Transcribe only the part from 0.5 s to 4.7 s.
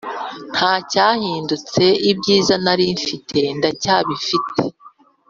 Ntacyahindutse ibyizi narimfite ndacyabifite